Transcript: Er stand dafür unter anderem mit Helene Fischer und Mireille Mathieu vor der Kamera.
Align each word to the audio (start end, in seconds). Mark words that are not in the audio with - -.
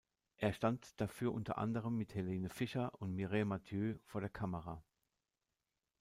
Er 0.37 0.51
stand 0.51 0.99
dafür 0.99 1.31
unter 1.31 1.59
anderem 1.59 1.95
mit 1.95 2.15
Helene 2.15 2.49
Fischer 2.49 2.99
und 2.99 3.13
Mireille 3.13 3.45
Mathieu 3.45 3.99
vor 4.07 4.19
der 4.19 4.31
Kamera. 4.31 4.83